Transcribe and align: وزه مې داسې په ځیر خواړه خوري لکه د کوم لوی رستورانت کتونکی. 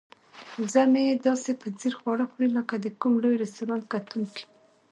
وزه 0.61 0.83
مې 0.91 1.05
داسې 1.25 1.51
په 1.61 1.67
ځیر 1.79 1.93
خواړه 1.99 2.25
خوري 2.31 2.49
لکه 2.57 2.75
د 2.79 2.87
کوم 3.01 3.13
لوی 3.23 3.35
رستورانت 3.43 3.85
کتونکی. 3.93 4.43